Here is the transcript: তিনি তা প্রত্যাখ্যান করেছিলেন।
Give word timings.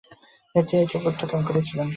তিনি 0.55 0.83
তা 0.91 0.97
প্রত্যাখ্যান 1.03 1.41
করেছিলেন। 1.47 1.87